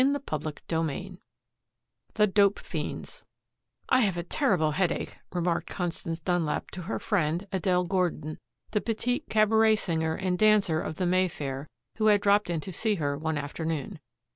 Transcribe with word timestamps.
CHAPTER 0.27 0.51
XI 0.67 1.19
THE 2.15 2.25
DOPE 2.25 2.57
FIENDS 2.57 3.23
"I 3.87 3.99
have 3.99 4.17
a 4.17 4.23
terrible 4.23 4.71
headache," 4.71 5.19
remarked 5.31 5.69
Constance 5.69 6.19
Dunlap 6.19 6.71
to 6.71 6.81
her 6.81 6.97
friend, 6.97 7.47
Adele 7.51 7.83
Gordon, 7.85 8.39
the 8.71 8.81
petite 8.81 9.25
cabaret 9.29 9.75
singer 9.75 10.15
and 10.15 10.39
dancer 10.39 10.81
of 10.81 10.95
the 10.95 11.05
Mayfair, 11.05 11.67
who 11.97 12.07
had 12.07 12.21
dropped 12.21 12.49
in 12.49 12.61
to 12.61 12.73
see 12.73 12.95
her 12.95 13.15
one 13.15 13.37
afternoon. 13.37 13.99